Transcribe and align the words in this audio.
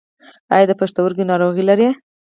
ایا 0.53 0.65
د 0.69 0.71
پښتورګو 0.79 1.23
ناروغي 1.31 1.63
لرئ؟ 1.69 1.87